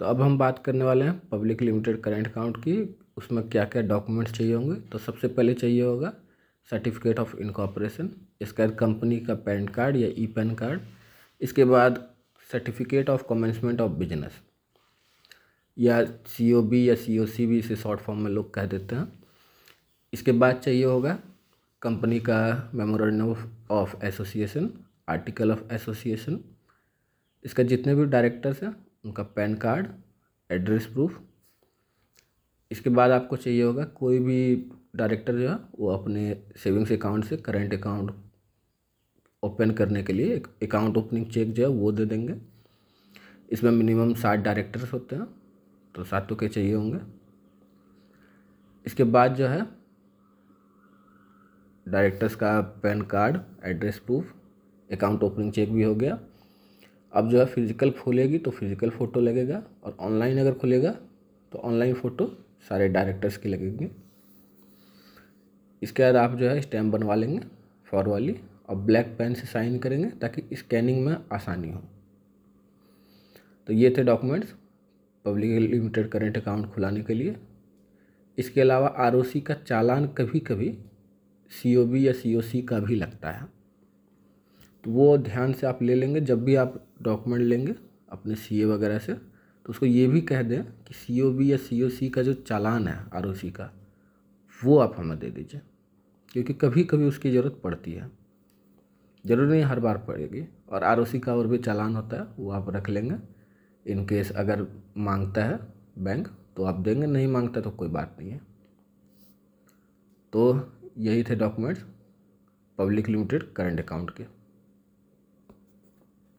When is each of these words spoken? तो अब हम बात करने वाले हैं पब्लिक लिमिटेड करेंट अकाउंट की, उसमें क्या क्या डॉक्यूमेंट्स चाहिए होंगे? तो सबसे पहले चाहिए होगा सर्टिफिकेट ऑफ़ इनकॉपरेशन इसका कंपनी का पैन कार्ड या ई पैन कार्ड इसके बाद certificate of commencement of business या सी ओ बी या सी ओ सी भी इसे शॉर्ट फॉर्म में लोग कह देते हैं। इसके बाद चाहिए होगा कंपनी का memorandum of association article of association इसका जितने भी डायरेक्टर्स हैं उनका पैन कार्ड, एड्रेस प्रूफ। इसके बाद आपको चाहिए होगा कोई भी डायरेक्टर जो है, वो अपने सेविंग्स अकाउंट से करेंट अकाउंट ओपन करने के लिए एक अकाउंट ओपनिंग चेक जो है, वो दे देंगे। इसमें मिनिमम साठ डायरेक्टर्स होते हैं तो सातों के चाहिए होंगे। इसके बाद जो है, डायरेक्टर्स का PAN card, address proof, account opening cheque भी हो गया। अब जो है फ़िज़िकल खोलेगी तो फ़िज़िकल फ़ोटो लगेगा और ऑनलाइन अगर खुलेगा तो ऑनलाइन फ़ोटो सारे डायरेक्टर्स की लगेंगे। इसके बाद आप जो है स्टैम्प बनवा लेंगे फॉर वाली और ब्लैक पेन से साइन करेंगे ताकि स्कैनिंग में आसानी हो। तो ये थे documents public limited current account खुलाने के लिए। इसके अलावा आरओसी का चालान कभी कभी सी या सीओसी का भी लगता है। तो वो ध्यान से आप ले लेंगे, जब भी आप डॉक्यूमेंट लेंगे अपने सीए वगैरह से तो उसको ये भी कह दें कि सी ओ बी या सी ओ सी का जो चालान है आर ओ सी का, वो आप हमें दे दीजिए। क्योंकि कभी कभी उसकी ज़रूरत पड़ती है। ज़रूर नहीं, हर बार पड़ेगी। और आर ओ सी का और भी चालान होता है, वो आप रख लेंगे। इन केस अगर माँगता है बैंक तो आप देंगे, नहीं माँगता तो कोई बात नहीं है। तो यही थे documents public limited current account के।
तो 0.00 0.04
अब 0.04 0.20
हम 0.22 0.36
बात 0.38 0.58
करने 0.64 0.84
वाले 0.84 1.04
हैं 1.04 1.18
पब्लिक 1.28 1.62
लिमिटेड 1.62 2.00
करेंट 2.02 2.26
अकाउंट 2.28 2.56
की, 2.58 2.96
उसमें 3.16 3.48
क्या 3.48 3.64
क्या 3.64 3.82
डॉक्यूमेंट्स 3.82 4.32
चाहिए 4.32 4.54
होंगे? 4.54 4.80
तो 4.82 4.98
सबसे 4.98 5.28
पहले 5.28 5.54
चाहिए 5.54 5.82
होगा 5.82 6.12
सर्टिफिकेट 6.70 7.18
ऑफ़ 7.18 7.36
इनकॉपरेशन 7.38 8.10
इसका 8.42 8.66
कंपनी 8.78 9.18
का 9.20 9.34
पैन 9.46 9.66
कार्ड 9.68 9.96
या 9.96 10.08
ई 10.18 10.26
पैन 10.36 10.54
कार्ड 10.54 10.80
इसके 11.40 11.64
बाद 11.64 12.06
certificate 12.50 13.10
of 13.10 13.22
commencement 13.28 13.80
of 13.80 13.92
business 13.92 14.40
या 15.76 16.04
सी 16.28 16.52
ओ 16.52 16.62
बी 16.62 16.88
या 16.88 16.94
सी 16.94 17.18
ओ 17.18 17.26
सी 17.26 17.46
भी 17.46 17.58
इसे 17.58 17.76
शॉर्ट 17.76 18.00
फॉर्म 18.00 18.20
में 18.20 18.30
लोग 18.30 18.52
कह 18.54 18.66
देते 18.66 18.96
हैं। 18.96 19.12
इसके 20.12 20.32
बाद 20.32 20.56
चाहिए 20.56 20.84
होगा 20.84 21.18
कंपनी 21.82 22.18
का 22.20 22.70
memorandum 22.74 23.34
of 23.70 23.96
association 24.04 24.70
article 25.08 25.52
of 25.52 25.72
association 25.74 26.38
इसका 27.44 27.62
जितने 27.62 27.94
भी 27.94 28.04
डायरेक्टर्स 28.06 28.62
हैं 28.62 28.74
उनका 29.04 29.22
पैन 29.22 29.54
कार्ड, 29.54 29.86
एड्रेस 30.50 30.86
प्रूफ। 30.86 31.20
इसके 32.70 32.90
बाद 32.90 33.10
आपको 33.10 33.36
चाहिए 33.36 33.62
होगा 33.62 33.84
कोई 33.94 34.18
भी 34.18 34.70
डायरेक्टर 34.96 35.38
जो 35.38 35.48
है, 35.48 35.58
वो 35.78 35.88
अपने 35.88 36.42
सेविंग्स 36.56 36.92
अकाउंट 36.92 37.24
से 37.24 37.36
करेंट 37.36 37.74
अकाउंट 37.74 38.14
ओपन 39.42 39.70
करने 39.70 40.02
के 40.02 40.12
लिए 40.12 40.34
एक 40.34 40.46
अकाउंट 40.62 40.96
ओपनिंग 40.96 41.26
चेक 41.26 41.52
जो 41.54 41.62
है, 41.62 41.68
वो 41.70 41.92
दे 41.92 42.04
देंगे। 42.04 42.34
इसमें 43.48 43.70
मिनिमम 43.70 44.14
साठ 44.14 44.38
डायरेक्टर्स 44.38 44.92
होते 44.92 45.16
हैं 45.16 45.26
तो 45.94 46.04
सातों 46.04 46.36
के 46.36 46.48
चाहिए 46.48 46.74
होंगे। 46.74 46.98
इसके 48.86 49.04
बाद 49.04 49.34
जो 49.34 49.46
है, 49.46 49.66
डायरेक्टर्स 51.86 52.34
का 52.36 52.60
PAN 52.82 53.02
card, 53.02 53.38
address 53.64 53.98
proof, 53.98 54.34
account 54.90 55.22
opening 55.22 55.52
cheque 55.52 55.72
भी 55.72 55.82
हो 55.82 55.94
गया। 55.94 56.18
अब 57.14 57.28
जो 57.30 57.38
है 57.38 57.44
फ़िज़िकल 57.46 57.90
खोलेगी 57.92 58.38
तो 58.38 58.50
फ़िज़िकल 58.50 58.90
फ़ोटो 58.90 59.20
लगेगा 59.20 59.62
और 59.84 59.96
ऑनलाइन 60.00 60.38
अगर 60.38 60.54
खुलेगा 60.54 60.90
तो 61.52 61.58
ऑनलाइन 61.60 61.94
फ़ोटो 61.94 62.26
सारे 62.68 62.88
डायरेक्टर्स 62.88 63.36
की 63.36 63.48
लगेंगे। 63.48 63.90
इसके 65.82 66.02
बाद 66.02 66.16
आप 66.16 66.34
जो 66.36 66.48
है 66.48 66.60
स्टैम्प 66.60 66.92
बनवा 66.92 67.14
लेंगे 67.14 67.40
फॉर 67.88 68.08
वाली 68.08 68.36
और 68.68 68.76
ब्लैक 68.76 69.14
पेन 69.18 69.34
से 69.34 69.46
साइन 69.46 69.78
करेंगे 69.78 70.10
ताकि 70.20 70.56
स्कैनिंग 70.56 71.04
में 71.06 71.16
आसानी 71.32 71.70
हो। 71.70 71.82
तो 73.68 73.72
ये 73.72 73.94
थे 73.98 74.02
documents 74.02 74.54
public 75.24 75.58
limited 75.62 76.08
current 76.08 76.36
account 76.36 76.72
खुलाने 76.74 77.02
के 77.02 77.14
लिए। 77.14 77.36
इसके 78.38 78.60
अलावा 78.60 78.88
आरओसी 78.98 79.40
का 79.40 79.54
चालान 79.56 80.06
कभी 80.18 80.40
कभी 80.40 80.76
सी 81.52 82.06
या 82.06 82.12
सीओसी 82.12 82.62
का 82.62 82.78
भी 82.80 82.94
लगता 82.96 83.30
है। 83.30 83.46
तो 84.84 84.90
वो 84.90 85.16
ध्यान 85.18 85.52
से 85.52 85.66
आप 85.66 85.82
ले 85.82 85.94
लेंगे, 85.94 86.20
जब 86.20 86.44
भी 86.44 86.54
आप 86.54 86.74
डॉक्यूमेंट 87.02 87.44
लेंगे 87.44 87.74
अपने 88.08 88.34
सीए 88.34 88.64
वगैरह 88.64 88.98
से 88.98 89.12
तो 89.12 89.70
उसको 89.70 89.86
ये 89.86 90.06
भी 90.06 90.20
कह 90.20 90.42
दें 90.42 90.62
कि 90.64 90.94
सी 90.94 91.20
ओ 91.20 91.30
बी 91.32 91.50
या 91.52 91.56
सी 91.58 91.82
ओ 91.82 91.88
सी 91.88 92.08
का 92.08 92.22
जो 92.22 92.32
चालान 92.34 92.88
है 92.88 92.98
आर 93.14 93.26
ओ 93.26 93.32
सी 93.32 93.50
का, 93.50 93.70
वो 94.56 94.78
आप 94.78 94.94
हमें 94.98 95.18
दे 95.18 95.30
दीजिए। 95.30 95.60
क्योंकि 96.32 96.54
कभी 96.54 96.84
कभी 96.84 97.04
उसकी 97.04 97.30
ज़रूरत 97.30 97.60
पड़ती 97.64 97.92
है। 97.92 98.10
ज़रूर 99.24 99.46
नहीं, 99.46 99.62
हर 99.62 99.80
बार 99.80 99.98
पड़ेगी। 99.98 100.44
और 100.68 100.84
आर 100.84 101.00
ओ 101.00 101.04
सी 101.04 101.20
का 101.20 101.34
और 101.34 101.46
भी 101.46 101.58
चालान 101.58 101.96
होता 101.96 102.16
है, 102.16 102.26
वो 102.38 102.50
आप 102.50 102.70
रख 102.70 102.88
लेंगे। 102.88 103.16
इन 103.86 104.04
केस 104.06 104.32
अगर 104.32 104.66
माँगता 104.98 105.44
है 105.44 105.58
बैंक 105.98 106.28
तो 106.56 106.64
आप 106.64 106.80
देंगे, 106.80 107.06
नहीं 107.06 107.26
माँगता 107.26 107.60
तो 107.60 107.70
कोई 107.70 107.88
बात 107.88 108.16
नहीं 108.18 108.30
है। 108.30 108.40
तो 110.32 110.72
यही 110.98 111.22
थे 111.22 111.34
documents 111.34 111.84
public 112.78 113.08
limited 113.08 113.52
current 113.52 113.80
account 113.80 114.10
के। 114.10 114.43